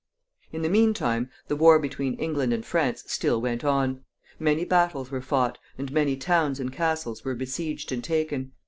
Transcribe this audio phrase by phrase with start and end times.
[0.51, 4.03] In the mean time, the war between England and France still went on.
[4.39, 8.53] Many battles were fought, and many towns and castles were besieged and taken.